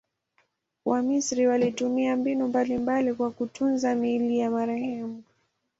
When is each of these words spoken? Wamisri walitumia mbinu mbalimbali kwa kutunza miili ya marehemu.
Wamisri 0.85 1.47
walitumia 1.47 2.15
mbinu 2.17 2.47
mbalimbali 2.47 3.13
kwa 3.13 3.31
kutunza 3.31 3.95
miili 3.95 4.39
ya 4.39 4.51
marehemu. 4.51 5.23